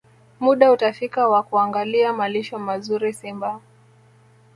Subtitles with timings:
[0.39, 3.59] Muda utafika wa kuangalia malisho mazuri Simba